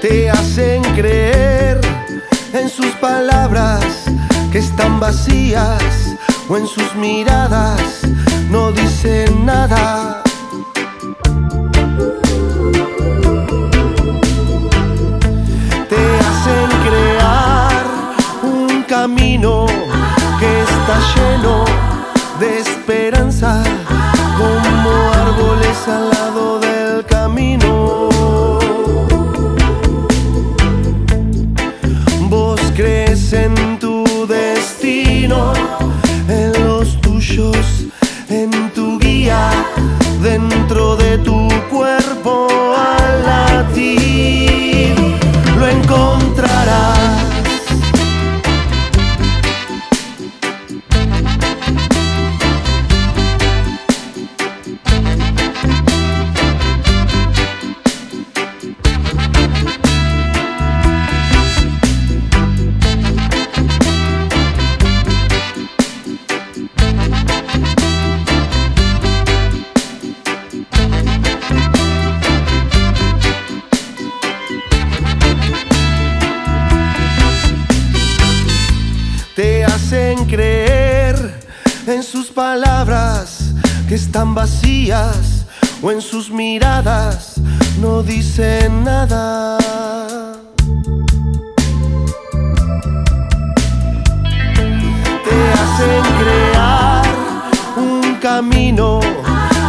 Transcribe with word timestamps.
te 0.00 0.30
hacen 0.30 0.82
creer 0.94 1.80
en 2.52 2.68
sus 2.68 2.86
palabras 3.00 3.82
que 4.52 4.58
están 4.58 5.00
vacías 5.00 6.16
o 6.48 6.56
en 6.56 6.66
sus 6.66 6.94
miradas 6.94 8.00
no 8.50 8.70
dicen 8.72 9.44
nada. 9.44 10.22
Te 15.88 16.02
hacen 16.28 16.68
crear 16.86 17.84
un 18.42 18.82
camino 18.84 19.66
que 20.38 20.62
está 20.62 20.98
lleno 21.14 21.64
de 22.38 22.58
esperanza 22.60 23.62
como 24.38 25.12
árboles 25.12 25.88
al 25.88 26.10
lado 26.10 26.60
del 26.60 26.67
hacen 79.78 80.24
creer 80.26 81.14
en 81.86 82.02
sus 82.02 82.26
palabras 82.26 83.54
que 83.88 83.94
están 83.94 84.34
vacías 84.34 85.46
o 85.80 85.92
en 85.92 86.00
sus 86.00 86.30
miradas 86.30 87.34
no 87.80 88.02
dicen 88.02 88.82
nada. 88.82 89.56
Te 95.26 95.38
hacen 95.60 96.02
crear 96.20 97.04
un 97.76 98.16
camino 98.16 98.98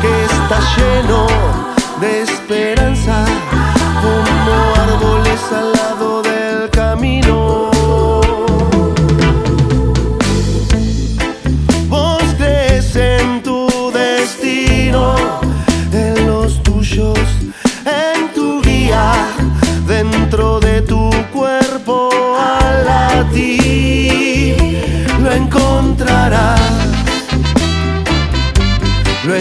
que 0.00 0.24
está 0.24 0.60
lleno 0.76 1.26
de 2.00 2.22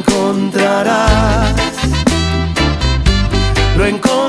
encontrarás, 0.00 1.54
lo 3.76 3.84
encontrarás. 3.84 4.19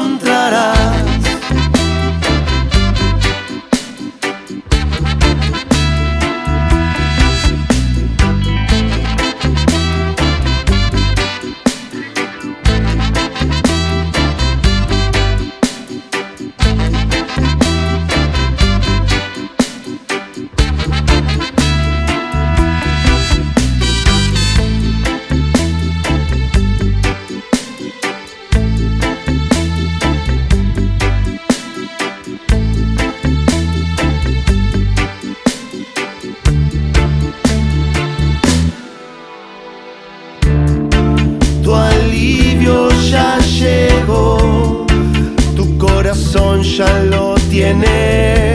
Ya 46.34 47.04
lo 47.04 47.36
tiene 47.50 48.51